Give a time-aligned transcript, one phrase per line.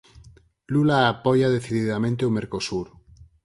[0.73, 2.87] Lula apoia decididamente o Mercosur.